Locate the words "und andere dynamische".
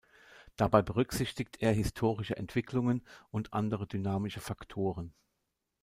3.29-4.41